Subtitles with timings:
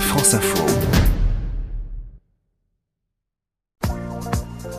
[0.00, 0.64] France Info.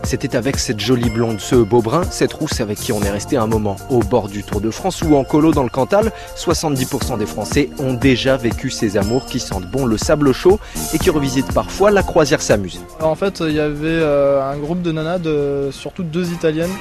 [0.03, 3.35] C'était avec cette jolie blonde, ce beau brun, cette rousse avec qui on est resté
[3.35, 6.13] un moment au bord du Tour de France ou en colo dans le Cantal.
[6.37, 10.61] 70% des Français ont déjà vécu ces amours qui sentent bon le sable chaud
[10.93, 12.79] et qui revisitent parfois la croisière s'amuse.
[13.01, 16.71] En fait, il y avait euh, un groupe de nanas, de, surtout deux italiennes.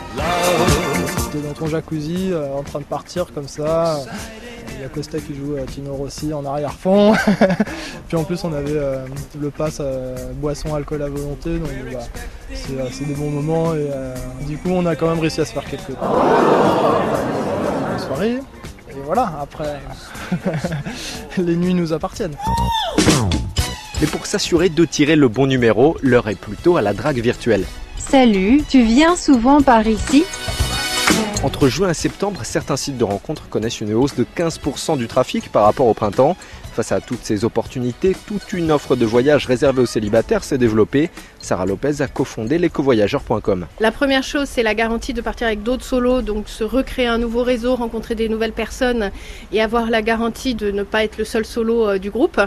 [1.18, 3.98] C'était dans ton jacuzzi, euh, en train de partir comme ça.
[4.76, 7.14] Il y a Costa qui joue à Tino Rossi en arrière-fond.
[8.08, 9.06] Puis en plus, on avait euh,
[9.40, 9.80] le pass
[10.34, 11.58] boisson, alcool à volonté.
[11.58, 13.74] Donc bah, c'est des bons moments.
[13.74, 15.96] Et du coup, on a quand même réussi à se faire quelques
[17.98, 18.38] soirées.
[18.90, 19.80] Et voilà, après,
[21.38, 22.36] les nuits nous appartiennent.
[24.00, 27.64] Mais pour s'assurer de tirer le bon numéro, l'heure est plutôt à la drague virtuelle.
[27.98, 30.24] Salut, tu viens souvent par ici?
[31.42, 35.50] Entre juin et septembre, certains sites de rencontres connaissent une hausse de 15% du trafic
[35.52, 36.36] par rapport au printemps.
[36.76, 41.08] Face à toutes ces opportunités, toute une offre de voyage réservée aux célibataires s'est développée.
[41.40, 43.66] Sarah Lopez a cofondé l'écovoyageur.com.
[43.80, 47.16] La première chose, c'est la garantie de partir avec d'autres solos, donc se recréer un
[47.16, 49.10] nouveau réseau, rencontrer des nouvelles personnes
[49.52, 52.42] et avoir la garantie de ne pas être le seul solo euh, du groupe.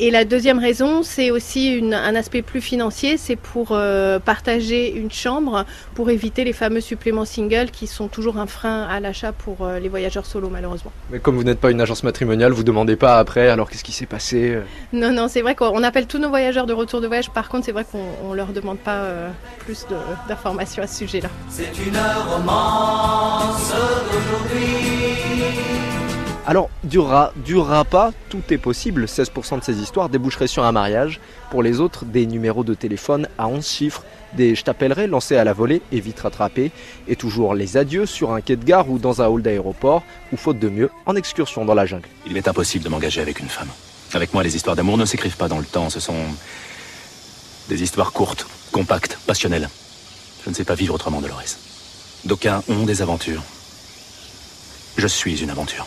[0.00, 5.12] Et la deuxième raison, c'est aussi un aspect plus financier, c'est pour euh, partager une
[5.12, 9.58] chambre pour éviter les fameux suppléments singles qui sont toujours un frein à l'achat pour
[9.60, 10.90] euh, les voyageurs solo malheureusement.
[11.12, 13.92] Mais comme vous n'êtes pas une agence matrimoniale, vous demandez pas après alors qu'est-ce qui
[13.92, 17.06] s'est passé euh Non, non, c'est vrai qu'on appelle tous nos voyageurs de retour de
[17.06, 17.30] voyage.
[17.30, 19.30] Par contre, c'est vrai qu'on ne leur demande pas euh,
[19.60, 19.86] plus
[20.28, 21.28] d'informations à ce sujet-là.
[21.48, 21.96] C'est une
[22.28, 23.72] romance
[24.12, 26.07] d'aujourd'hui.
[26.48, 29.04] Alors, durera, durera pas, tout est possible.
[29.04, 31.20] 16% de ces histoires déboucheraient sur un mariage.
[31.50, 35.44] Pour les autres, des numéros de téléphone à 11 chiffres, des je t'appellerai lancés à
[35.44, 36.72] la volée et vite rattrapés,
[37.06, 40.38] et toujours les adieux sur un quai de gare ou dans un hall d'aéroport, ou
[40.38, 42.08] faute de mieux, en excursion dans la jungle.
[42.26, 43.68] Il m'est impossible de m'engager avec une femme.
[44.14, 46.16] Avec moi, les histoires d'amour ne s'écrivent pas dans le temps, ce sont
[47.68, 49.68] des histoires courtes, compactes, passionnelles.
[50.44, 51.58] Je ne sais pas vivre autrement, Dolores.
[52.24, 53.42] D'aucuns ont des aventures.
[54.96, 55.86] Je suis une aventure.